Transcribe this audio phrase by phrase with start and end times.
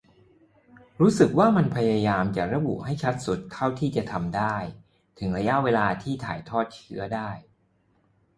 [1.01, 4.55] รู้สึกว่ามันพยายามจะระบุให้ชัดสุดเท่าที่ทำได้
[5.19, 7.29] ถึงระยะเวลาที่ถ่ายทอดเชื้อได้